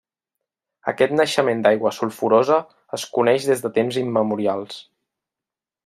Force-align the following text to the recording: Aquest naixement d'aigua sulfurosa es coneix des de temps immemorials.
Aquest 0.91 1.11
naixement 1.17 1.61
d'aigua 1.67 1.91
sulfurosa 1.97 2.57
es 2.99 3.05
coneix 3.19 3.49
des 3.53 3.65
de 3.67 3.73
temps 3.79 4.01
immemorials. 4.07 4.85